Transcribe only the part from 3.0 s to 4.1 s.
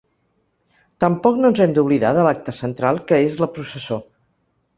que és la processó.